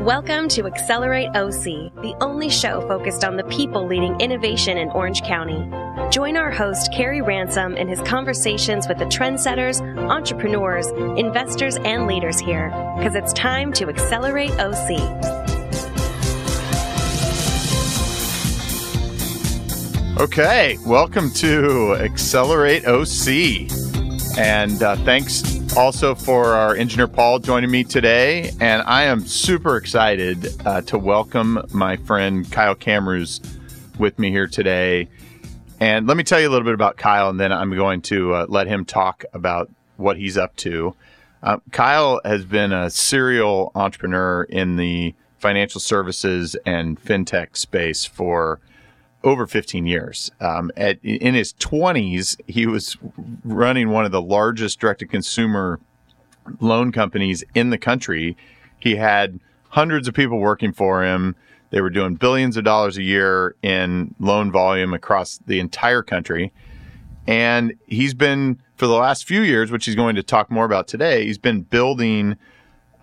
[0.00, 5.22] Welcome to Accelerate OC, the only show focused on the people leading innovation in Orange
[5.22, 5.70] County.
[6.10, 9.80] Join our host, Carey Ransom, in his conversations with the trendsetters,
[10.10, 15.00] entrepreneurs, investors, and leaders here, because it's time to accelerate OC.
[20.18, 23.70] Okay, welcome to Accelerate OC.
[24.38, 28.52] And uh, thanks also for our engineer Paul joining me today.
[28.60, 33.40] And I am super excited uh, to welcome my friend Kyle Kamrooz
[33.98, 35.08] with me here today.
[35.80, 38.34] And let me tell you a little bit about Kyle, and then I'm going to
[38.34, 40.94] uh, let him talk about what he's up to.
[41.42, 48.60] Uh, Kyle has been a serial entrepreneur in the financial services and fintech space for
[49.24, 50.30] over 15 years.
[50.40, 52.96] Um, at, in his 20s, he was
[53.44, 55.80] running one of the largest direct to consumer
[56.60, 58.36] loan companies in the country.
[58.78, 61.34] He had hundreds of people working for him.
[61.70, 66.52] They were doing billions of dollars a year in loan volume across the entire country.
[67.26, 70.86] And he's been, for the last few years, which he's going to talk more about
[70.86, 72.36] today, he's been building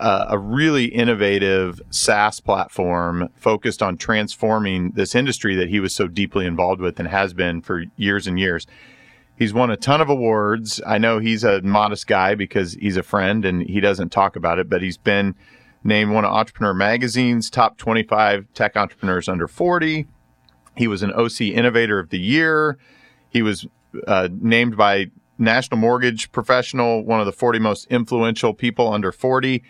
[0.01, 6.07] uh, a really innovative SaaS platform focused on transforming this industry that he was so
[6.07, 8.65] deeply involved with and has been for years and years.
[9.37, 10.81] He's won a ton of awards.
[10.85, 14.57] I know he's a modest guy because he's a friend and he doesn't talk about
[14.57, 15.35] it, but he's been
[15.83, 20.07] named one of Entrepreneur Magazine's top 25 tech entrepreneurs under 40.
[20.77, 22.77] He was an OC Innovator of the Year.
[23.29, 23.67] He was
[24.07, 29.63] uh, named by National Mortgage Professional one of the 40 most influential people under 40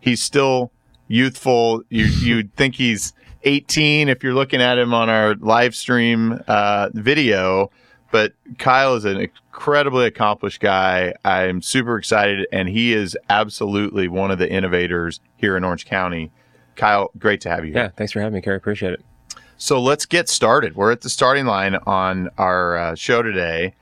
[0.00, 0.72] he's still
[1.08, 1.82] youthful.
[1.88, 3.12] You you'd think he's
[3.44, 7.70] 18 if you're looking at him on our live stream uh, video.
[8.10, 11.14] But Kyle is an incredibly accomplished guy.
[11.24, 16.32] I'm super excited, and he is absolutely one of the innovators here in Orange County.
[16.74, 17.82] Kyle, great to have you here.
[17.84, 18.56] Yeah, thanks for having me, Carey.
[18.56, 19.04] Appreciate it.
[19.58, 20.74] So let's get started.
[20.74, 23.74] We're at the starting line on our uh, show today.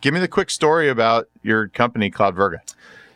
[0.00, 2.60] Give me the quick story about your company, Cloud Virga.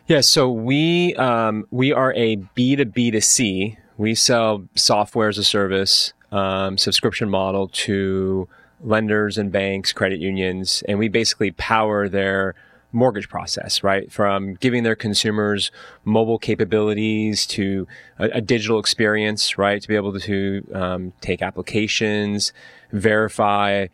[0.05, 3.77] Yeah, so we um, we are a B two B to C.
[3.97, 8.49] We sell software as a service um, subscription model to
[8.81, 12.53] lenders and banks, credit unions, and we basically power their
[12.91, 14.11] mortgage process, right?
[14.11, 15.71] From giving their consumers
[16.03, 17.87] mobile capabilities to
[18.19, 19.81] a, a digital experience, right?
[19.81, 22.51] To be able to um, take applications,
[22.91, 23.87] verify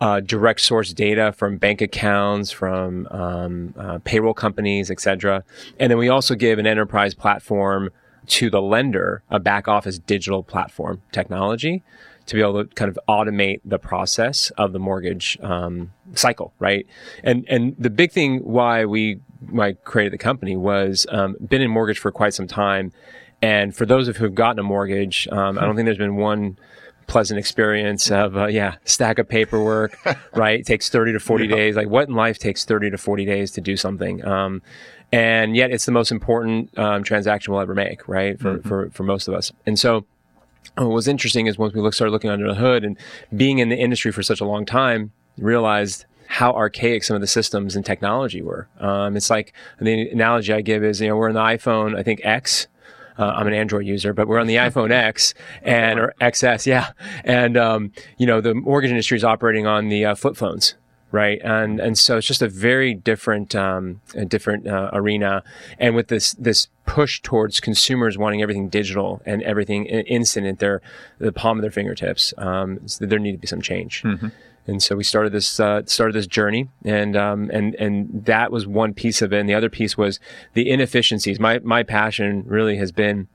[0.00, 5.44] uh, direct source data from bank accounts, from um, uh, payroll companies, etc.
[5.78, 7.90] And then we also give an enterprise platform
[8.26, 11.82] to the lender, a back office digital platform technology
[12.26, 16.86] to be able to kind of automate the process of the mortgage um, cycle, right?
[17.24, 19.20] And and the big thing why we
[19.50, 22.92] why I created the company was um, been in mortgage for quite some time,
[23.40, 26.16] and for those of who have gotten a mortgage, um, I don't think there's been
[26.16, 26.58] one
[27.08, 29.98] pleasant experience of uh, yeah stack of paperwork
[30.34, 30.60] right?
[30.60, 31.56] It takes 30 to 40 yeah.
[31.56, 31.76] days.
[31.76, 34.24] Like what in life takes 30 to 40 days to do something?
[34.24, 34.62] Um,
[35.12, 38.68] and yet it's the most important um, transaction we'll ever make right for, mm-hmm.
[38.68, 39.52] for, for most of us.
[39.66, 40.04] And so
[40.76, 42.96] what was interesting is once we look, started looking under the hood and
[43.34, 47.26] being in the industry for such a long time realized how archaic some of the
[47.26, 48.68] systems and technology were.
[48.78, 52.02] Um, it's like the analogy i give is you know we're in the iphone i
[52.02, 52.66] think x
[53.18, 56.92] uh, I'm an Android user, but we're on the iPhone X and or XS, yeah.
[57.24, 60.74] And um, you know, the mortgage industry is operating on the uh, flip phones
[61.10, 61.40] right?
[61.42, 65.42] And and so it's just a very different um, a different uh, arena.
[65.78, 70.82] And with this this push towards consumers wanting everything digital and everything instant at their
[71.18, 74.02] the palm of their fingertips, um, so there need to be some change.
[74.02, 74.28] Mm-hmm.
[74.68, 78.66] And so we started this uh, started this journey, and um, and and that was
[78.66, 79.40] one piece of it.
[79.40, 80.20] And the other piece was
[80.52, 81.40] the inefficiencies.
[81.40, 83.28] My my passion really has been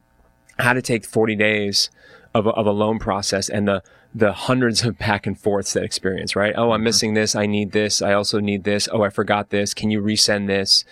[0.59, 1.89] how to take 40 days
[2.35, 3.81] of a, of a loan process and the
[4.15, 6.53] the hundreds of back and forths that experience, right?
[6.55, 6.83] Oh, I'm mm-hmm.
[6.83, 7.35] missing this.
[7.35, 7.99] I need this.
[7.99, 8.87] I also need this.
[8.91, 9.73] Oh, I forgot this.
[9.73, 10.85] Can you resend this?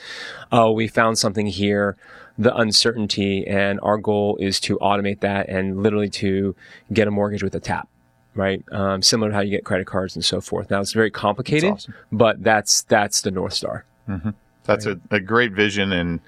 [0.52, 1.98] Oh, we found something here.
[2.40, 6.56] The uncertainty and our goal is to automate that and literally to
[6.92, 7.91] get a mortgage with a tap
[8.36, 8.64] right?
[8.72, 10.70] Um, similar to how you get credit cards and so forth.
[10.70, 11.96] Now it's very complicated, that's awesome.
[12.12, 13.86] but that's that's the north star.
[14.08, 14.32] Mm-hmm.
[14.64, 14.98] That's right.
[15.12, 16.20] a, a, great vision, and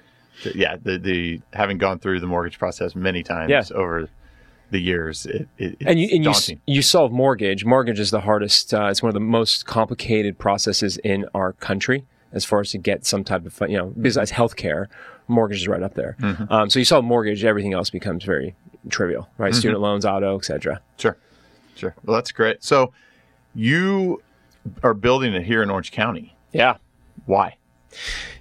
[0.54, 3.62] yeah, the the having gone through the mortgage process many times yeah.
[3.74, 4.08] over
[4.70, 7.64] the years, it, it, and you and you, you solve mortgage.
[7.64, 8.74] Mortgage is the hardest.
[8.74, 12.04] Uh, it's one of the most complicated processes in our country
[12.34, 14.88] as far as to get some type of you know besides healthcare
[15.28, 16.52] mortgage is right up there mm-hmm.
[16.52, 18.54] um, so you solve mortgage everything else becomes very
[18.90, 19.58] trivial right mm-hmm.
[19.58, 21.16] student loans auto etc sure
[21.74, 21.94] Sure.
[22.04, 22.62] Well, that's great.
[22.62, 22.92] So
[23.54, 24.22] you
[24.82, 26.36] are building it here in Orange County.
[26.52, 26.76] Yeah.
[27.26, 27.56] Why?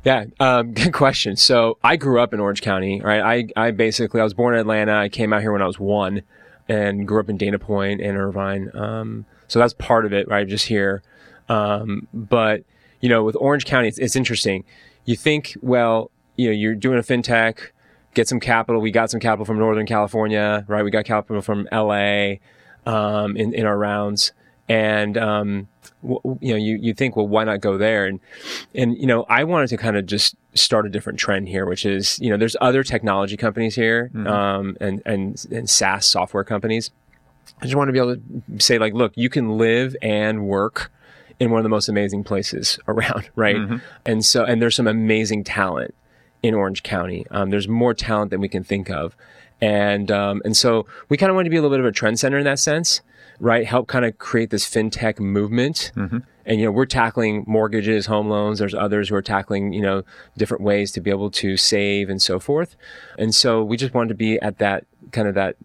[0.03, 1.35] Yeah, um, good question.
[1.35, 3.21] So I grew up in Orange County, right?
[3.55, 4.95] I, I basically, I was born in Atlanta.
[4.95, 6.23] I came out here when I was one
[6.67, 8.71] and grew up in Dana Point and Irvine.
[8.73, 10.47] Um, so that's part of it, right?
[10.47, 11.03] Just here.
[11.49, 12.63] Um, but,
[13.01, 14.63] you know, with Orange County, it's, it's interesting.
[15.05, 17.59] You think, well, you know, you're doing a fintech,
[18.13, 18.81] get some capital.
[18.81, 20.83] We got some capital from Northern California, right?
[20.83, 22.35] We got capital from LA
[22.85, 24.31] um, in, in our rounds.
[24.69, 25.67] And, um,
[26.01, 28.05] w- you know, you, you think, well, why not go there?
[28.05, 28.19] And,
[28.73, 31.85] and, you know, I wanted to kind of just start a different trend here, which
[31.85, 36.91] is, you know, there's other technology companies here, um, and, and, and SaaS software companies.
[37.61, 38.21] I just want to be able to
[38.59, 40.91] say, like, look, you can live and work
[41.39, 43.57] in one of the most amazing places around, right?
[44.05, 45.93] And so, and there's some amazing talent
[46.41, 47.25] in Orange County.
[47.31, 49.15] Um, there's more talent than we can think of.
[49.63, 51.91] And, um, and so we kind of wanted to be a little bit of a
[51.91, 53.01] trend center in that sense,
[53.39, 53.65] right?
[53.65, 55.91] Help kind of create this fintech movement.
[56.45, 58.59] And, you know, we're tackling mortgages, home loans.
[58.59, 60.03] There's others who are tackling, you know,
[60.35, 62.75] different ways to be able to save and so forth.
[63.17, 65.55] And so we just wanted to be at that kind of that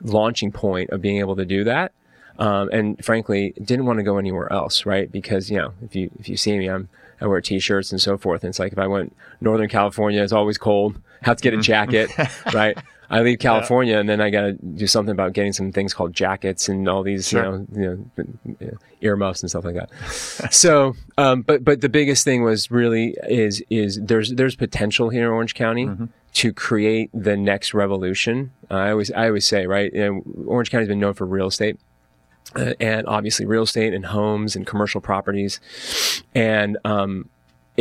[0.00, 1.92] launching point of being able to do that.
[2.38, 5.12] Um, and frankly, didn't want to go anywhere else, right?
[5.12, 6.88] Because, you know, if you, if you see me, I'm,
[7.20, 8.42] I wear t-shirts and so forth.
[8.42, 10.98] And it's like, if I went Northern California, it's always cold.
[11.20, 12.10] Have to get a jacket,
[12.54, 12.76] right?
[13.12, 16.14] I leave California and then I got to do something about getting some things called
[16.14, 17.64] jackets and all these, Sure.
[17.74, 19.90] you know, you know, earmuffs and stuff like that.
[20.50, 25.26] so, um, but, but the biggest thing was really is, is there's, there's potential here
[25.26, 25.90] in Orange County
[26.34, 28.50] to create the next revolution.
[28.70, 31.48] Uh, I always, I always say, right, you know, Orange County's been known for real
[31.48, 31.78] estate
[32.56, 35.60] uh, and obviously real estate and homes and commercial properties.
[36.34, 37.28] And um,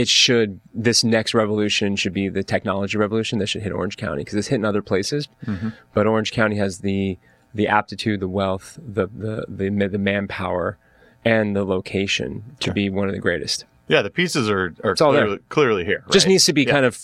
[0.02, 4.22] it should, this next revolution should be the technology revolution that should hit Orange County
[4.22, 5.28] because it's hitting other places.
[5.94, 7.18] But Orange County has the,
[7.54, 10.78] the aptitude, the wealth, the, the, the, the manpower,
[11.24, 13.66] and the location to be one of the greatest.
[13.88, 16.04] Yeah, the pieces are, are clearly, clearly here.
[16.12, 16.72] Just needs to be Yeah.
[16.72, 16.98] kind of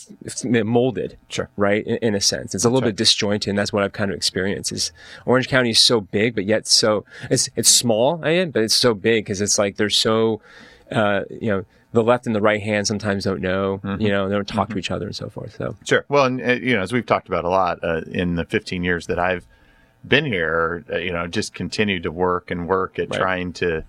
[0.65, 1.49] molded Sure.
[1.57, 1.85] right?
[1.85, 4.15] In, in a sense, it's a little bit disjointed, and that's what I've kind of
[4.15, 4.71] experienced.
[4.71, 4.91] Is
[5.25, 8.73] Orange County is so big, but yet so it's it's small, I am, but it's
[8.73, 10.39] so big because it's like they're so,
[10.91, 14.01] uh, you know, the left and the right hand sometimes don't know, Mm-hmm.
[14.01, 15.55] you know, they don't talk to each other and so forth.
[15.57, 16.05] So Sure.
[16.09, 18.83] Well, and uh, you know, as we've talked about a lot uh, in the 15
[18.83, 19.47] years that I've
[20.07, 23.19] been here, uh, you know, just continue to work and work at Right.
[23.19, 23.83] trying to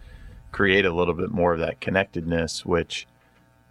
[0.52, 3.06] create a little bit more of that connectedness, which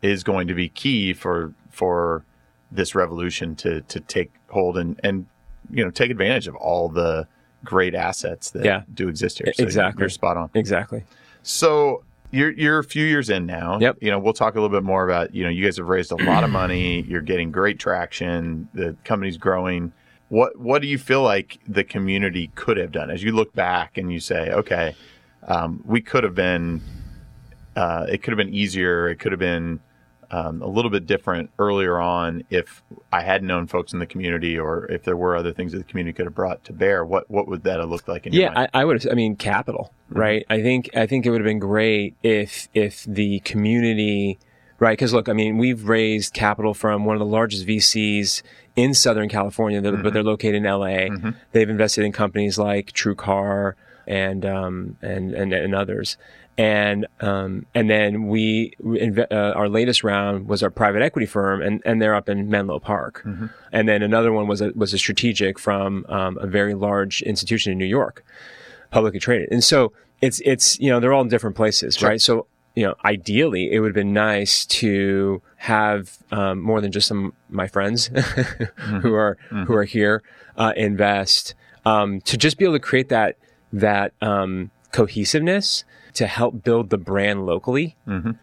[0.01, 2.24] is going to be key for for
[2.71, 5.25] this revolution to to take hold and and
[5.71, 7.27] you know take advantage of all the
[7.63, 8.83] great assets that Yeah.
[8.94, 9.51] do exist here.
[9.53, 10.01] So Exactly.
[10.01, 10.50] You're spot on.
[10.53, 11.03] exactly,
[11.44, 13.79] So you're you're a few years in now.
[13.79, 13.97] Yep.
[14.01, 16.12] You know, we'll talk a little bit more about, you know, you guys have raised
[16.12, 19.94] a lot of money, you're getting great traction, the company's growing.
[20.29, 23.97] What what do you feel like the community could have done as you look back
[23.97, 24.95] and you say, okay,
[25.47, 26.81] um, we could have been
[27.75, 29.79] uh, it could have been easier, it could have been
[30.31, 32.83] um, a little bit different earlier on if
[33.13, 35.83] I had known folks in the community or if there were other things that the
[35.85, 37.06] community could have brought to bear.
[37.06, 38.68] What what would that have looked like in your yeah?
[38.74, 39.07] I, I would.
[39.09, 40.45] I mean, capital, right?
[40.50, 44.38] I think I think it would have been great if if the community,
[44.79, 44.94] right?
[44.97, 48.41] Because look, I mean, we've raised capital from one of the largest VCs
[48.75, 51.07] in Southern California, they're- but they're located in LA.
[51.51, 53.74] They've invested in companies like TrueCar
[54.06, 56.18] and um, and, and and others.
[56.57, 61.81] And um, and then we uh, our latest round was our private equity firm, and,
[61.86, 63.21] and they're up in Menlo Park.
[63.71, 67.71] And then another one was a was a strategic from um, a very large institution
[67.71, 68.25] in New York
[68.89, 69.51] publicly traded.
[69.51, 72.20] And so it's it's you know they're all in different places, right?
[72.22, 77.08] So you know ideally it would have been nice to have um, more than just
[77.08, 78.08] some my friends
[79.01, 80.24] who are who are here
[80.58, 81.53] uh, invest
[81.86, 83.38] um, to just be able to create that
[83.74, 85.84] that um, cohesiveness
[86.17, 87.95] to help build the brand locally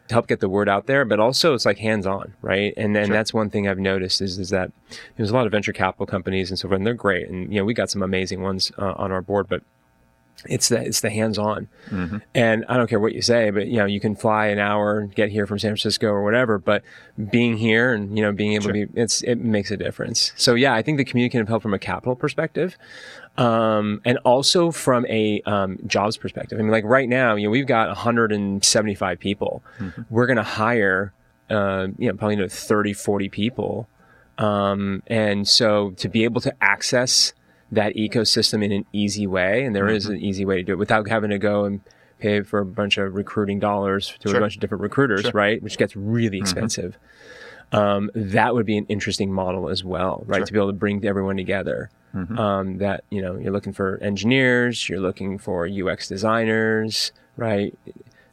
[0.09, 2.73] to help get the word out there but also it's like hands on right?
[2.77, 4.71] And then that's one thing i've noticed is, is that
[5.17, 7.59] there's a lot of venture capital companies and so forth and they're great and you
[7.59, 9.63] know we got some amazing ones uh, on our board but
[10.47, 11.69] it's the it's the hands on,
[12.35, 14.99] and I don't care what you say, but you know you can fly an hour
[14.99, 16.83] and get here from San Francisco or whatever, but
[17.31, 20.33] being here and you know being able to be it's it makes a difference.
[20.37, 22.77] So yeah, I think the community can help from a capital perspective,
[23.39, 26.59] um, and also from a um, jobs perspective.
[26.59, 29.63] I mean, like right now, you know we've got 175 people.
[30.11, 31.13] We're going to hire
[31.49, 33.89] uh, you know probably another 30, 40 people,
[34.39, 37.33] um, and so to be able to access
[37.75, 40.79] that ecosystem in an easy way, and there is an easy way to do it
[40.79, 41.81] without having to go and
[42.19, 44.39] pay for a bunch of recruiting dollars to Sure.
[44.39, 45.63] a bunch of different recruiters, right?
[45.63, 46.97] Which gets really expensive.
[47.73, 50.45] Um, that would be an interesting model as well, right?
[50.47, 51.91] To be able to bring everyone together.
[52.39, 57.77] Um, that you know, you're looking for engineers, you're looking for UX designers, right?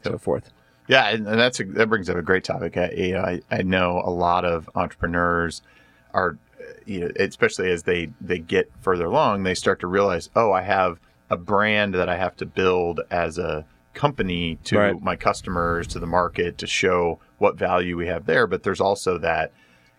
[0.03, 0.51] So forth.
[0.87, 2.77] Yeah, and and that's a, that brings up a great topic.
[2.77, 5.63] I, you know, I, I know a lot of entrepreneurs
[6.13, 6.37] are,
[6.91, 10.61] you know, especially as they they get further along, they start to realize, oh, I
[10.61, 15.01] have a brand that I have to build as a company to Right.
[15.01, 18.47] my customers, to the market, to show what value we have there.
[18.47, 19.51] But there's also that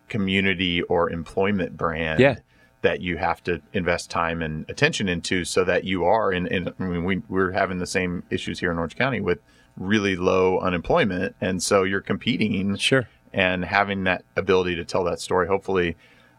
[0.09, 2.37] community or employment brand Yeah.
[2.83, 6.69] that you have to invest time and attention into so that you are in, in
[6.79, 9.39] I mean we we're having the same issues here in Orange County with
[9.77, 13.09] really low unemployment and so you're competing Sure.
[13.33, 15.97] and having that ability to tell that story hopefully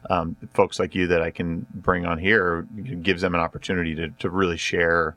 [0.10, 2.64] um, folks like you that I can bring on here
[3.02, 5.16] gives them an opportunity to, to really share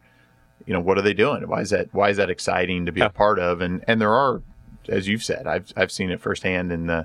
[0.67, 3.01] you know what are they doing why is that why is that exciting to be
[3.01, 3.07] Yeah.
[3.07, 4.43] a part of and and there are
[4.89, 7.05] as you've said I've I've seen it firsthand in the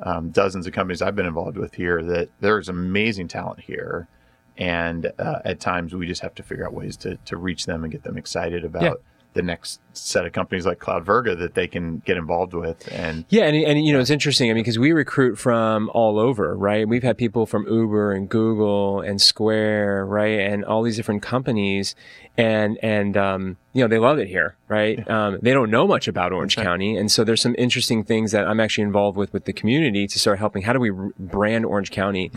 [0.00, 4.08] um, dozens of companies I've been involved with here that there's amazing talent here.
[4.56, 7.84] And uh, at times we just have to figure out ways to, to reach them
[7.84, 8.92] and get them excited about Yeah.
[9.34, 12.88] The next set of companies like Cloudvirga that they can get involved with.
[12.92, 14.50] And Yeah, and, and you know it's interesting.
[14.50, 16.88] I mean, because we recruit from all over, right?
[16.88, 21.94] We've had people from Uber and Google and Square, right, and all these different companies,
[22.36, 25.08] and and um, you know they love it here, right?
[25.08, 28.46] Um, they don't know much about Orange County, and so there's some interesting things that
[28.46, 30.62] I'm actually involved with with the community to start helping.
[30.62, 32.30] How do we brand Orange County?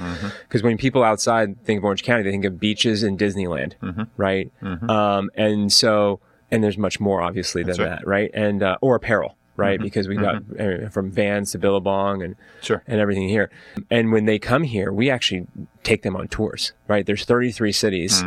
[0.47, 3.73] Because when people outside think of Orange County, they think of beaches and Disneyland,
[4.17, 4.51] right?
[4.89, 6.19] Um, and so
[6.51, 7.89] and there's much more obviously than right.
[7.89, 8.31] that, right?
[8.33, 9.79] And uh, or apparel, right?
[9.79, 12.83] Because we've got uh, from Vans to Billabong and Sure.
[12.87, 13.49] and everything here.
[13.89, 15.47] And when they come here, we actually
[15.83, 17.05] take them on tours, right?
[17.05, 18.23] There's 33 cities.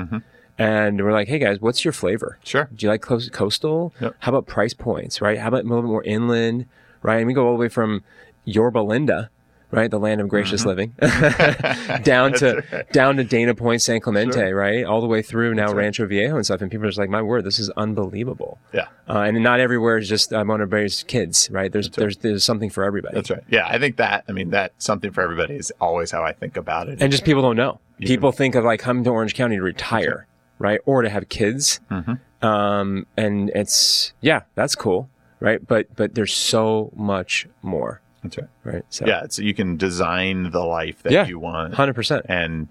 [0.59, 2.39] And we're like, hey guys, what's your flavor?
[2.45, 2.69] Sure.
[2.75, 3.95] Do you like coast- coastal?
[4.00, 4.17] Yep.
[4.19, 5.39] How about price points, right?
[5.39, 6.67] How about a little bit more inland,
[7.03, 7.17] right?
[7.19, 8.05] And we go all the way from
[8.45, 9.31] Yorba Linda,
[9.71, 9.91] right?
[9.91, 10.95] The land of gracious living,
[12.03, 14.55] down to down to Dana Point, San Clemente, Sure.
[14.55, 14.85] right?
[14.85, 15.77] All the way through now right.
[15.77, 16.61] Rancho Viejo and stuff.
[16.62, 18.59] And people are just like, my word, this is unbelievable.
[18.73, 18.89] Yeah.
[19.09, 21.71] Uh, and not everywhere is just I want to raise kids, right?
[21.73, 23.15] There's there's there's something for everybody.
[23.15, 23.43] That's right.
[23.49, 23.67] Yeah.
[23.69, 26.89] I think that, I mean, that something for everybody is always how I think about
[26.89, 27.00] it.
[27.03, 27.81] And just people don't know.
[27.99, 30.27] You people think of like coming to Orange County to retire,
[30.59, 30.81] right?
[30.87, 31.81] Or to have kids.
[31.91, 32.15] Mm-hmm.
[32.47, 35.11] Um, and it's yeah, that's cool,
[35.41, 35.65] right?
[35.67, 38.49] But but there's so much more, That's right.
[38.65, 38.85] right?
[38.91, 39.27] So Yeah.
[39.29, 41.27] So you can design the life that Yeah.
[41.27, 41.75] you want.
[41.75, 42.27] hundred percent.
[42.29, 42.69] and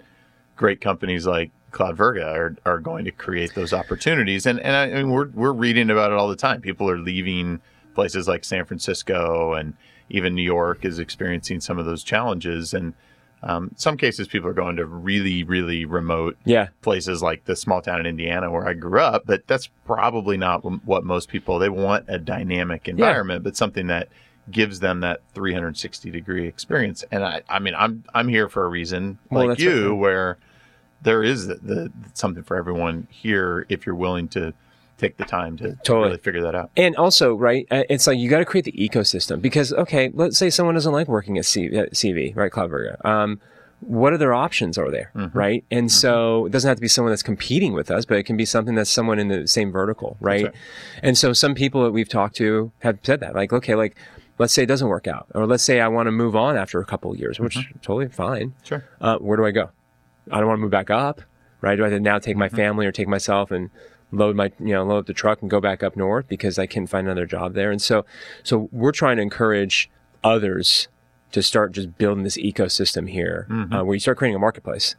[0.55, 4.45] great companies like Cloudvirga are, are going to create those opportunities.
[4.45, 6.61] And and I, I mean, we're we're reading about it all the time.
[6.61, 7.61] People are leaving
[7.95, 9.73] places like San Francisco and
[10.09, 12.73] even New York is experiencing some of those challenges.
[12.73, 12.93] And
[13.43, 17.81] um, some cases, people are going to really really remote Yeah, places like the small
[17.81, 19.23] town in Indiana where I grew up.
[19.27, 21.59] But that's probably not what most people.
[21.59, 24.09] They want a dynamic environment, but something that
[24.51, 27.03] gives them that 360 degree experience.
[27.11, 29.97] And I, I mean, I'm I'm here for a reason, Well, like you, right.
[29.97, 30.37] where
[31.01, 34.53] there is the, the something for everyone here if you're willing to
[34.97, 36.07] take the time to, to Totally.
[36.07, 36.71] really figure that out.
[36.75, 40.37] and also right, uh, it's like you got to create the ecosystem because okay, let's
[40.37, 42.51] say someone doesn't like working at C- at CV, right?
[42.51, 43.03] Cloudvirga.
[43.05, 43.39] Um,
[43.79, 45.37] what other options are there, Mm-hmm.
[45.37, 45.63] right?
[45.71, 48.35] And so it doesn't have to be someone that's competing with us, but it can
[48.35, 50.43] be something that's someone in the same vertical, right?
[50.47, 50.53] right.
[51.01, 53.95] And so some people that we've talked to have said that, like, okay, like,
[54.39, 56.79] let's say it doesn't work out, or let's say I want to move on after
[56.79, 58.55] a couple of years, which is totally fine.
[58.63, 58.83] Sure.
[58.99, 59.69] Uh, where do I go?
[60.31, 61.21] I don't want to move back up,
[61.61, 61.75] right?
[61.75, 63.69] Do I have to now take my family or take myself and
[64.11, 66.65] load my, you know, load up the truck and go back up north because I
[66.65, 67.69] can't find another job there?
[67.69, 68.05] And so,
[68.43, 69.89] so we're trying to encourage
[70.23, 70.87] others
[71.31, 74.95] to start just building this ecosystem here, uh, where you start creating a marketplace,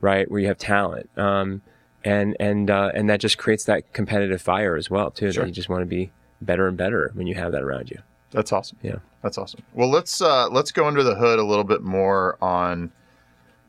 [0.00, 0.30] right?
[0.30, 1.62] Where you have talent, um,
[2.04, 5.32] and and uh, and that just creates that competitive fire as well too.
[5.32, 5.44] Sure.
[5.44, 7.98] That you just want to be better and better when you have that around you.
[8.30, 8.78] That's awesome.
[8.82, 8.96] Yeah.
[9.22, 9.62] That's awesome.
[9.74, 12.90] Well, let's uh, let's go under the hood a little bit more on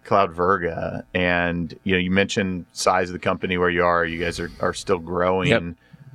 [0.05, 4.05] Cloudvirga, and you know, you mentioned size of the company where you are.
[4.05, 5.49] You guys are, are still growing.
[5.49, 5.63] Yep.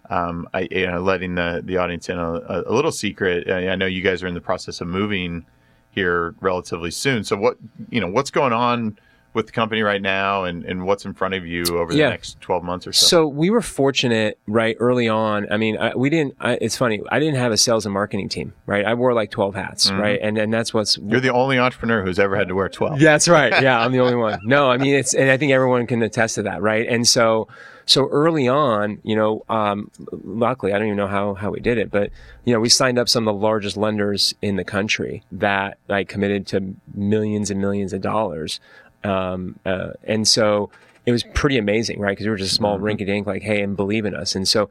[0.09, 3.51] Um, I you know, letting the the audience in a, a little secret.
[3.51, 5.45] I, I know you guys are in the process of moving
[5.91, 7.25] here relatively soon.
[7.25, 7.59] So what
[7.91, 8.99] you know, what's going on
[9.37, 12.09] with the company right now, and and what's in front of you over the Yeah.
[12.09, 13.07] next twelve months or so?
[13.07, 15.47] So we were fortunate, right, early on.
[15.53, 16.35] I mean, I, we didn't.
[16.41, 17.01] I, it's funny.
[17.13, 18.85] I didn't have a sales and marketing team, right?
[18.85, 20.99] I wore like twelve hats, right, and and that's what's.
[20.99, 23.01] You're the only entrepreneur who's ever had to wear twelve.
[23.01, 23.63] Yeah, that's right.
[23.63, 24.41] Yeah, I'm the only one.
[24.43, 26.87] No, I mean it's, and I think everyone can attest to that, right?
[26.89, 27.47] And so,
[27.85, 31.79] so early on, you know, um, luckily, I don't even know how how we did
[31.79, 32.11] it, but
[32.45, 36.09] you know, we signed up some of the largest lenders in the country that like
[36.09, 38.61] committed to millions and millions of dollars,
[39.07, 40.71] um, uh, and so
[41.07, 42.11] it was pretty amazing, right?
[42.11, 44.69] Because we were just a small rinky-dink, like, hey, and believe in us, and so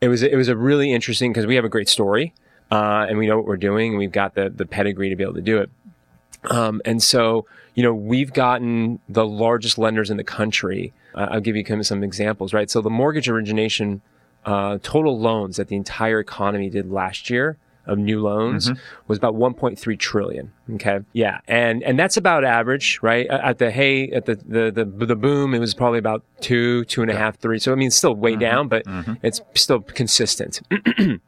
[0.00, 2.34] it was it was a really interesting because we have a great story.
[2.70, 5.22] Uh, and we know what we're doing, and we've got the the pedigree to be
[5.22, 5.68] able to do it.
[6.44, 10.92] Um, and so, you know, we've gotten the largest lenders in the country.
[11.14, 12.70] Uh, I'll give you kind of some examples, right?
[12.70, 14.00] So the mortgage origination
[14.44, 18.80] uh, total loans that the entire economy did last year of new loans mm-hmm.
[19.08, 20.52] was about 1.3 trillion.
[20.74, 23.26] Okay, yeah, and and that's about average, right?
[23.26, 27.02] At the hey, at the the the, the boom, it was probably about two, two
[27.02, 27.58] and a half, three.
[27.58, 28.40] So I mean, it's still way mm-hmm.
[28.40, 29.14] down, but mm-hmm.
[29.22, 30.62] it's still consistent.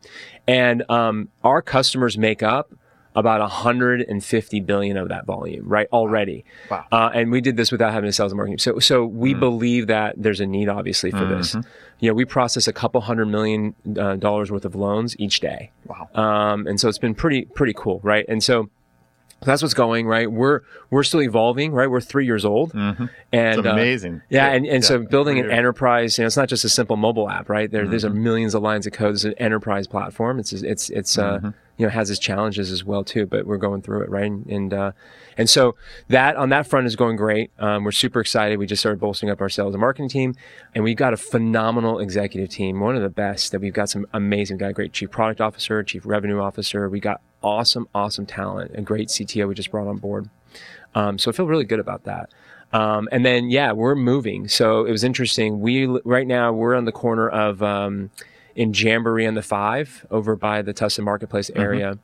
[0.46, 2.72] and um, our customers make up
[3.16, 5.86] about 150 billion of that volume, right?
[5.92, 6.44] Already.
[6.70, 6.86] Wow.
[6.90, 8.58] Uh, and we did this without having a sales and marketing.
[8.58, 9.40] So, so we mm.
[9.40, 11.56] believe that there's a need, obviously, for this.
[12.00, 15.70] You know, we process a couple hundred million uh, dollars worth of loans each day.
[15.86, 16.08] Wow.
[16.14, 18.24] Um, and so it's been pretty, pretty cool, right?
[18.28, 18.68] And so
[19.42, 20.30] that's what's going, right?
[20.30, 20.60] We're,
[20.90, 21.90] we're still evolving, right?
[21.90, 22.72] We're three years old.
[22.74, 24.22] And, It's uh, amazing.
[24.30, 27.28] yeah, and, and so building an enterprise, you know, it's not just a simple mobile
[27.28, 27.70] app, right?
[27.70, 29.14] There, There's a millions of lines of code.
[29.14, 30.38] It's an enterprise platform.
[30.38, 33.82] It's it's it's uh, you know has its challenges as well too, but we're going
[33.82, 34.30] through it, right?
[34.30, 34.92] And and, uh,
[35.36, 35.74] and so
[36.08, 37.50] that on that front is going great.
[37.58, 38.58] Um, we're super excited.
[38.58, 40.34] We just started bolstering up our sales and marketing team,
[40.74, 43.52] and we've got a phenomenal executive team, one of the best.
[43.52, 44.54] That we've got some amazing.
[44.56, 46.88] We've got a great chief product officer, chief revenue officer.
[46.88, 48.72] We got awesome, awesome talent.
[48.74, 50.28] A great CTO we just brought on board.
[50.94, 52.30] Um, so I feel really good about that.
[52.72, 54.48] Um, and then, yeah, we're moving.
[54.48, 55.60] So it was interesting.
[55.60, 58.10] We right now we're on the corner of um,
[58.56, 61.98] in Jamboree on the Five over by the Tustin Marketplace area,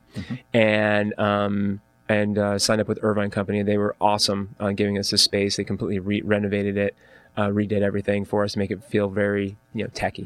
[0.52, 3.62] and um, and uh, signed up with Irvine Company.
[3.62, 5.56] They were awesome on giving us this space.
[5.56, 6.94] They completely re- renovated it,
[7.36, 10.24] uh, redid everything for us to make it feel very you know techy.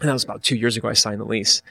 [0.00, 0.88] And that was about two years ago.
[0.88, 1.62] I signed the lease,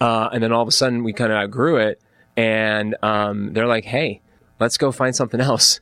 [0.00, 2.00] uh, and then all of a sudden we kind of outgrew it,
[2.36, 4.20] and um, they're like, "Hey,
[4.58, 5.80] let's go find something else."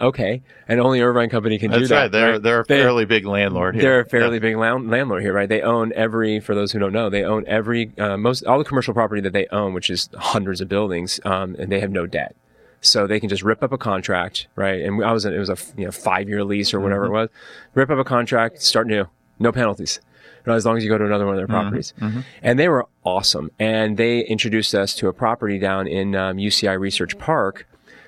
[0.00, 1.88] okay, and only Irvine Company can do that.
[1.88, 2.12] That's right.
[2.12, 3.82] They're they're a They- fairly big landlord here.
[3.82, 5.48] they're a fairly big land- landlord here, right?
[5.48, 6.40] They own every.
[6.40, 9.32] For those who don't know, they own every uh, most all the commercial property that
[9.32, 12.34] they own, which is hundreds of buildings, um, and they have no debt,
[12.80, 14.80] so they can just rip up a contract, right?
[14.82, 17.28] And I was it was a you know five year lease or whatever it was,
[17.74, 19.06] rip up a contract, start new,
[19.38, 20.00] no penalties.
[20.48, 21.92] As long as you go to another one of their properties,
[22.40, 23.50] and they were awesome.
[23.58, 27.66] And they introduced us to a property down in um, UCI Research Park,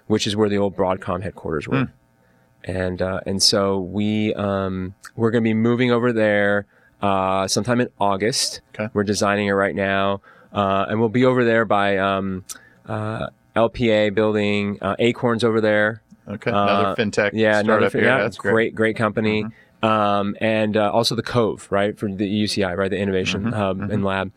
[0.08, 1.88] which is where the old Broadcom headquarters were
[2.64, 6.66] and uh, and so we um, we're going to be moving over there
[7.00, 8.60] uh, sometime in August.
[8.74, 8.88] Okay.
[8.92, 10.20] We're designing it right now,
[10.52, 12.44] uh, and we'll be over there by um,
[12.86, 16.02] uh, LPA building uh, Acorns over there.
[16.26, 16.50] Okay.
[16.50, 18.04] Another Uh, fintech Yeah, another startup here.
[18.04, 18.75] yeah, great, great.
[18.75, 19.47] great, company.
[19.82, 24.04] Um, and uh, also the Cove, right, for the UCI, right, the innovation hub and
[24.04, 24.32] lab.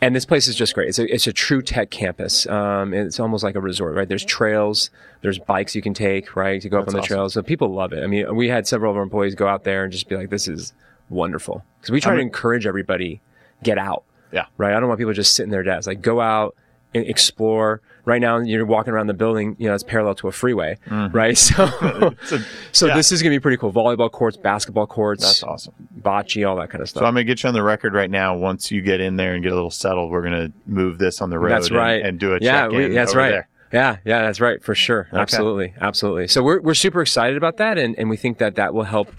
[0.00, 0.88] And this place is just great.
[0.88, 2.46] It's a, it's a true tech campus.
[2.46, 4.08] Um, it's almost like a resort, right?
[4.08, 4.90] There's trails,
[5.22, 7.08] there's bikes you can take, right, to go up on the awesome.
[7.08, 7.32] trails.
[7.34, 8.04] So people love it.
[8.04, 10.28] I mean, we had several of our employees go out there and just be like,
[10.30, 10.74] "This is
[11.08, 13.22] wonderful," because we try I to encourage everybody
[13.62, 14.04] get out.
[14.32, 14.46] Yeah.
[14.58, 14.74] Right.
[14.74, 15.86] I don't want people just sitting in their desks.
[15.86, 16.56] Like, go out
[16.92, 17.80] and explore.
[18.06, 19.56] Right now, you're walking around the building.
[19.58, 21.36] You know, it's parallel to a freeway, right?
[21.38, 22.14] So, a-
[22.72, 22.96] so Yeah.
[22.96, 23.72] this is going to be pretty cool.
[23.72, 25.72] Volleyball courts, basketball courts, That's awesome.
[26.02, 27.00] bocce, all that kind of stuff.
[27.00, 28.36] So I'm gonna get you on the record right now.
[28.36, 31.30] Once you get in there and get a little settled, we're gonna move this on
[31.30, 31.50] the road.
[31.52, 32.02] that's and- right.
[32.04, 33.30] And, do a yeah, check-in we- that's right.
[33.30, 33.48] there.
[33.72, 35.08] Yeah, yeah, that's right for sure.
[35.12, 36.28] Absolutely, absolutely.
[36.28, 39.10] So we're we're super excited about that, and and we think that that will help.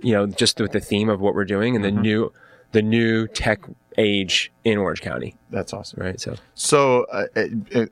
[0.00, 2.02] You know, just with the theme of what we're doing and the Mm-hmm.
[2.02, 2.32] new
[2.72, 3.60] the new tech
[3.98, 6.00] age in Orange County, That's awesome.
[6.02, 6.18] right?
[6.20, 7.26] So So, uh,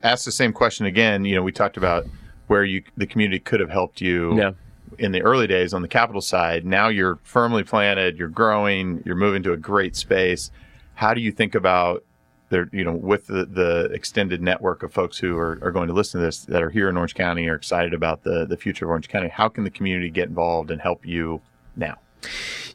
[0.03, 1.25] ask the same question again.
[1.25, 2.07] You know, we talked about
[2.47, 4.51] where you the community could have helped you Yeah.
[4.97, 6.65] in the early days on the capital side.
[6.65, 8.17] Now you're firmly planted.
[8.17, 9.03] You're growing.
[9.05, 10.51] You're moving to a great space.
[10.95, 12.03] How do you think about
[12.49, 12.67] there?
[12.73, 16.19] You know, with the, the extended network of folks who are, are going to listen
[16.19, 18.89] to this that are here in Orange County, are excited about the the future of
[18.89, 19.29] Orange County.
[19.29, 21.41] How can the community get involved and help you
[21.75, 21.97] now?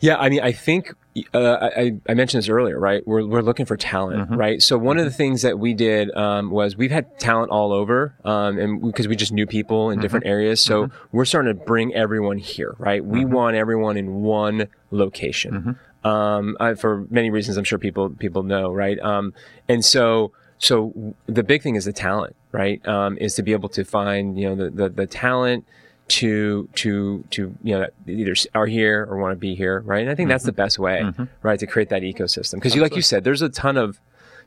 [0.00, 0.92] Yeah, I mean, I think
[1.32, 3.06] uh, I, I mentioned this earlier, right?
[3.06, 4.60] We're, we're looking for talent, right?
[4.62, 8.14] So one of the things that we did um, was we've had talent all over,
[8.24, 11.94] um, and because we just knew people in different areas, so we're starting to bring
[11.94, 13.02] everyone here, right?
[13.04, 15.78] We want everyone in one location.
[16.04, 18.98] Um, I, for many reasons, I'm sure people people know, right?
[19.00, 19.32] Um,
[19.68, 22.86] and so so the big thing is the talent, right?
[22.86, 25.64] Um, is to be able to find you know the the, the talent
[26.08, 30.02] to to to you know either are here or want to be here, right?
[30.02, 31.04] And I think that's the best way,
[31.42, 32.54] right, to create that ecosystem.
[32.54, 33.98] Because you, like you said, there's a ton of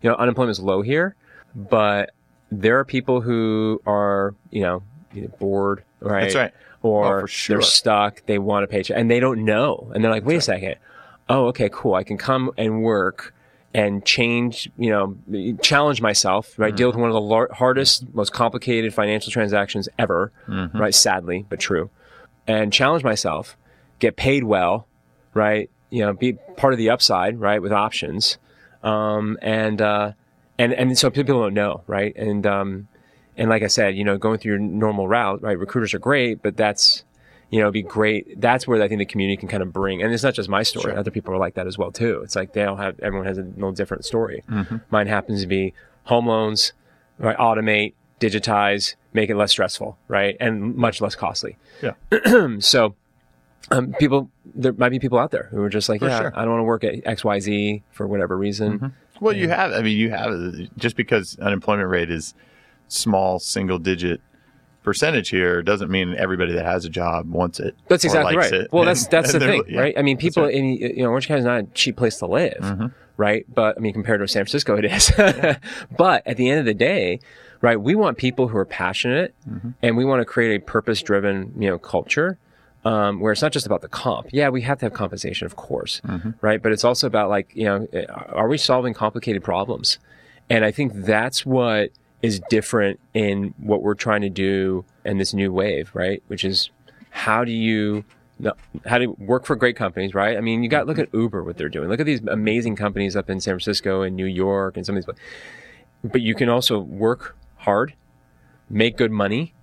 [0.01, 1.15] you know unemployment is low here,
[1.55, 2.11] but
[2.51, 6.21] there are people who are you know either bored, right?
[6.21, 6.53] That's right.
[6.81, 7.57] Or Oh, sure.
[7.57, 10.41] they're stuck, they want a paycheck, and they don't know, and they're like, wait a
[10.41, 10.75] second,
[11.27, 13.33] oh, okay, cool, I can come and work
[13.73, 16.75] and change, you know, challenge myself, right?
[16.75, 20.31] Deal with one of the lar- hardest, most complicated financial transactions ever,
[20.73, 20.93] right?
[20.95, 21.89] Sadly, but true.
[22.47, 23.55] And challenge myself,
[23.99, 24.87] get paid well,
[25.35, 25.69] right?
[25.91, 27.61] You know, be part of the upside, right?
[27.61, 28.39] With options.
[28.81, 30.13] Um, and, uh,
[30.57, 32.15] and, and so people don't know, right?
[32.15, 32.87] And, um,
[33.37, 35.57] and like I said, you know, going through your normal route, right?
[35.57, 37.03] Recruiters are great, but that's,
[37.49, 38.39] you know, it'd be great.
[38.39, 40.63] That's where I think the community can kind of bring, and it's not just my
[40.63, 40.95] story.
[40.95, 42.21] Other people are like that as well too.
[42.23, 44.43] It's like they all have, everyone has a little different story.
[44.49, 44.77] Mm-hmm.
[44.91, 46.73] Mine happens to be home loans,
[47.17, 47.37] right?
[47.37, 50.37] Automate, digitize, make it less stressful, right?
[50.39, 51.57] And much less costly.
[51.81, 52.57] Yeah.
[52.59, 52.95] so,
[53.71, 56.33] um, people, there might be people out there who are just like, For yeah, sure.
[56.35, 58.79] I don't want to work at X, Y, Z for whatever reason.
[58.79, 59.25] Mm-hmm.
[59.25, 59.73] Well, you have.
[59.73, 62.33] I mean, you have uh, just because unemployment rate is
[62.87, 64.21] small, single digit
[64.89, 67.75] percentage here doesn't mean everybody that has a job wants it.
[67.87, 68.51] That's exactly right.
[68.51, 68.73] it.
[68.73, 69.93] Well, that's And- that's and the thing, yeah, right?
[69.97, 70.53] I mean, people right.
[70.53, 72.87] in you know Orange County is not a cheap place to live, Mm-hmm.
[73.17, 73.45] right?
[73.53, 75.11] But I mean, compared to San Francisco, it is.
[75.97, 77.19] but at the end of the day,
[77.61, 79.69] right, we want people who are passionate, Mm-hmm.
[79.83, 82.37] and we want to create a purpose-driven, you know, culture.
[82.85, 84.27] Um, where it's not just about the comp.
[84.31, 86.29] Yeah, we have to have compensation, of course, Mm-hmm.
[86.39, 86.61] right?
[86.63, 87.87] But it's also about like, you know,
[88.29, 89.99] are we solving complicated problems?
[90.49, 95.33] And I think that's what is different in what we're trying to do in this
[95.33, 96.21] new wave, right?
[96.27, 96.69] Which is
[97.11, 98.03] how do you
[98.85, 100.37] how to work for great companies, right?
[100.37, 101.89] I mean, you got look at Uber, what they're doing.
[101.89, 105.05] Look at these amazing companies up in San Francisco and New York and some of
[105.05, 105.15] these.
[106.03, 107.93] But you can also work hard,
[108.69, 109.53] make good money,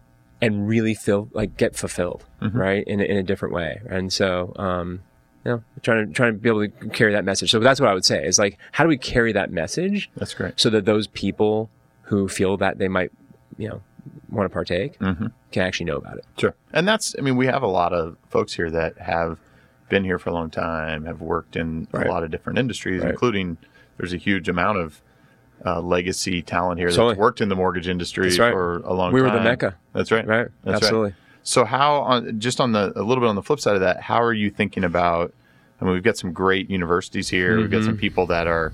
[0.42, 2.84] and really feel like get fulfilled, right?
[2.86, 3.80] In in a different way.
[3.88, 5.02] And so, um,
[5.44, 7.50] you know, trying to trying to be able to carry that message.
[7.50, 10.34] So that's what I would say is like, how do we carry that message That's
[10.34, 10.60] great.
[10.60, 11.70] so that those people
[12.06, 13.10] who feel that they might,
[13.58, 13.82] you know,
[14.30, 15.26] want to partake Mm-hmm.
[15.52, 16.24] can actually know about it.
[16.38, 16.54] Sure.
[16.72, 19.38] And that's, I mean, we have a lot of folks here that have
[19.88, 22.06] been here for a long time, have worked in Right.
[22.06, 23.10] a lot of different industries, Right.
[23.10, 23.56] including
[23.98, 25.00] there's a huge amount of
[25.64, 27.10] uh, legacy talent here Totally.
[27.14, 28.52] that's worked in the mortgage industry right.
[28.52, 29.14] for a long time.
[29.14, 29.76] We were the mecca.
[29.94, 30.26] That's right.
[30.26, 30.48] Right?
[30.64, 31.14] That's Absolutely.
[31.42, 34.00] So how on just on the a little bit on the flip side of that,
[34.02, 35.32] how are you thinking about?
[35.80, 37.56] I mean, we've got some great universities here.
[37.56, 37.86] We've got Mm-hmm.
[37.86, 38.72] some people that are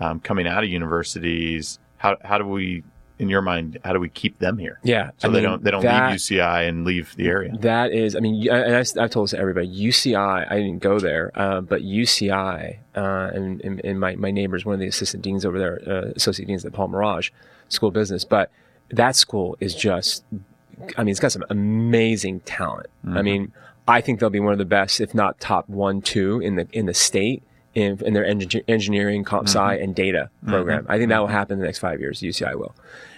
[0.00, 1.78] um, coming out of universities.
[2.00, 2.82] How how do we,
[3.18, 4.80] in your mind, how do we keep them here?
[4.82, 5.10] Yeah.
[5.18, 7.52] So I they mean, don't they don't that- leave UCI and leave the area.
[7.58, 9.68] That is, I mean, and I, have told this to everybody.
[9.68, 14.64] UCI, I didn't go there, uh, but UCI, uh, and, and, and my, my neighbor's
[14.64, 17.34] one of the assistant deans over there, uh, associate deans at Paul Merage
[17.68, 18.24] School of Business.
[18.24, 18.50] But
[18.88, 20.24] that school is just,
[20.96, 22.86] I mean, it's got some amazing talent.
[23.06, 23.52] I mean,
[23.86, 26.66] I think they'll be one of the best, if not top one, two in the
[26.72, 27.42] in the state
[27.74, 30.86] in, in their engi- engineering, comp sci, and data program.
[30.88, 32.20] I think that will happen in the next five years.
[32.20, 32.74] UCI will,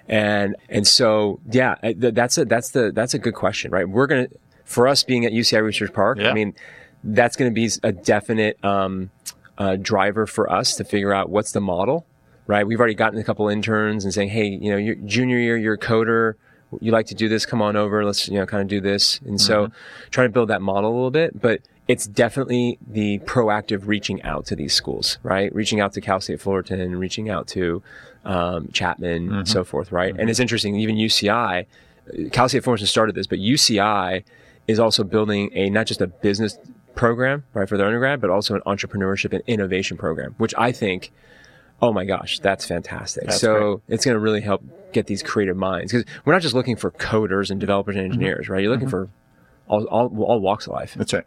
[0.09, 3.89] and and so yeah, that's a that's the that's a good question, right?
[3.89, 4.29] We're gonna
[4.65, 6.19] for us being at UCI Research Park.
[6.19, 6.31] Yeah.
[6.31, 6.55] I mean,
[7.05, 9.11] that's going to be a definite um,
[9.59, 12.07] uh, driver for us to figure out what's the model,
[12.47, 12.67] right?
[12.67, 15.75] We've already gotten a couple interns and saying, hey, you know, your junior year, you're
[15.75, 16.35] a coder.
[16.81, 17.45] You like to do this?
[17.45, 18.03] Come on over.
[18.05, 19.21] Let's you know kind of do this.
[19.27, 19.71] And so,
[20.11, 24.47] trying to build that model a little bit, but it's definitely the proactive reaching out
[24.47, 25.55] to these schools, right?
[25.55, 27.83] Reaching out to Cal State Fullerton, reaching out to
[28.25, 30.13] um, Chapman, and so forth, right?
[30.13, 30.21] Mm-hmm.
[30.21, 31.67] And it's interesting, even UCI,
[32.31, 34.23] Cal State Fullerton started this, but UCI
[34.69, 36.59] is also building a not just a business
[36.95, 41.11] program, right, for their undergrad, but also an entrepreneurship and innovation program, which I think,
[41.81, 43.27] oh my gosh, that's fantastic.
[43.27, 46.55] That's so it's going to really help get these creative minds because we're not just
[46.55, 48.13] looking for coders and developers and mm-hmm.
[48.13, 48.63] engineers, right?
[48.63, 49.09] You're looking for
[49.69, 50.95] all, all, all walks of life.
[50.95, 51.25] That's right.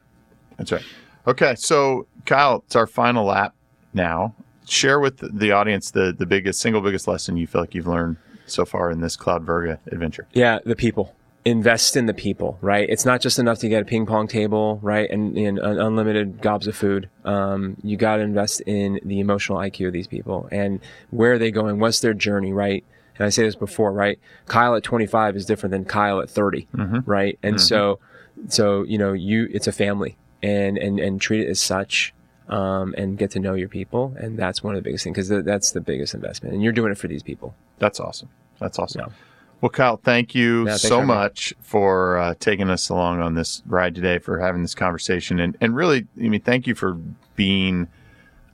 [0.57, 0.83] That's right.
[1.27, 3.55] Okay, so Kyle, it's our final lap
[3.93, 4.35] now.
[4.67, 8.17] Share with the audience the the biggest single biggest lesson you feel like you've learned
[8.45, 10.27] so far in this Cloudvirga adventure.
[10.33, 11.15] Yeah, the people.
[11.43, 12.89] Invest in the people, right?
[12.89, 15.07] It's not just enough to get a ping pong table, right?
[15.11, 17.07] And, and un- unlimited gobs of food.
[17.23, 20.79] Um, you got to invest in the emotional IQ of these people and
[21.11, 21.77] where are they going?
[21.77, 22.83] What's their journey, right?
[23.17, 24.19] And I say this before, right?
[24.47, 26.67] Kyle at 25 is different than Kyle at 30,
[27.05, 27.37] right?
[27.43, 27.99] And so,
[28.47, 32.13] so, you know, you, it's a family and, and, and treat it as such.
[32.47, 34.13] Um, and get to know your people.
[34.19, 36.53] And that's one of the biggest things because that's the biggest investment.
[36.53, 37.55] And you're doing it for these people.
[37.79, 38.29] That's awesome.
[38.60, 39.01] That's awesome.
[39.01, 39.13] Yeah.
[39.62, 41.15] Well, Kyle, thank you Yeah, so having me.
[41.15, 45.58] much for uh, taking us along on this ride today, for having this conversation, and
[45.60, 46.99] and really, I mean, thank you for
[47.36, 47.88] being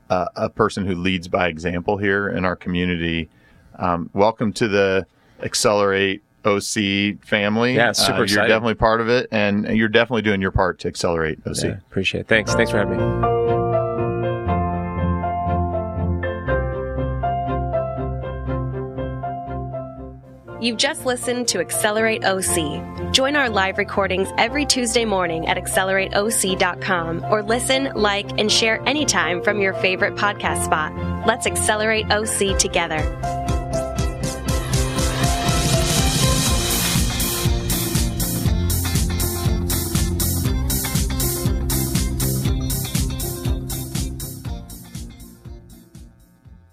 [0.10, 3.30] uh, a person who leads by example here in our community.
[3.78, 5.06] Um, welcome to the
[5.44, 7.76] Accelerate OC family.
[7.76, 8.48] Yeah, super Uh, You're excited.
[8.50, 11.64] definitely part of it, and you're definitely doing your part to accelerate OC.
[11.64, 12.28] Yeah, appreciate it.
[12.28, 12.54] Thanks.
[12.54, 13.32] Thanks for having me.
[20.62, 23.12] You've just listened to Accelerate OC.
[23.14, 29.42] Join our live recordings every Tuesday morning at accelerateoc.com or listen, like, and share anytime
[29.42, 30.94] from your favorite podcast spot.
[31.26, 33.00] Let's accelerate OC together.